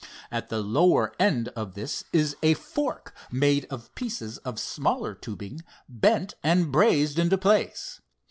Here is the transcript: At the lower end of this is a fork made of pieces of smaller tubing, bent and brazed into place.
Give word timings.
At 0.31 0.49
the 0.49 0.63
lower 0.63 1.13
end 1.19 1.49
of 1.49 1.75
this 1.75 2.05
is 2.11 2.35
a 2.41 2.55
fork 2.55 3.13
made 3.31 3.65
of 3.65 3.93
pieces 3.93 4.39
of 4.39 4.59
smaller 4.59 5.13
tubing, 5.13 5.61
bent 5.87 6.33
and 6.41 6.71
brazed 6.71 7.19
into 7.19 7.37
place. 7.37 8.01